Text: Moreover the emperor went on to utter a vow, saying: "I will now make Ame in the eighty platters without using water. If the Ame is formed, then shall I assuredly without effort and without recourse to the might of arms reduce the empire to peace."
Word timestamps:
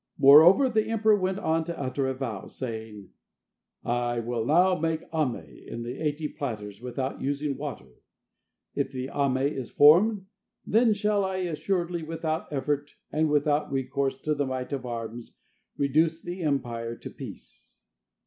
Moreover 0.17 0.67
the 0.67 0.87
emperor 0.87 1.15
went 1.15 1.37
on 1.37 1.63
to 1.65 1.79
utter 1.79 2.07
a 2.07 2.15
vow, 2.15 2.47
saying: 2.47 3.09
"I 3.85 4.19
will 4.19 4.43
now 4.43 4.75
make 4.75 5.03
Ame 5.13 5.35
in 5.35 5.83
the 5.83 5.99
eighty 6.03 6.27
platters 6.27 6.81
without 6.81 7.21
using 7.21 7.55
water. 7.55 7.85
If 8.73 8.91
the 8.91 9.11
Ame 9.13 9.37
is 9.55 9.69
formed, 9.69 10.25
then 10.65 10.93
shall 10.93 11.23
I 11.23 11.35
assuredly 11.45 12.01
without 12.01 12.51
effort 12.51 12.95
and 13.11 13.29
without 13.29 13.71
recourse 13.71 14.19
to 14.21 14.33
the 14.33 14.47
might 14.47 14.73
of 14.73 14.87
arms 14.87 15.37
reduce 15.77 16.19
the 16.19 16.41
empire 16.41 16.95
to 16.95 17.09
peace." 17.11 17.83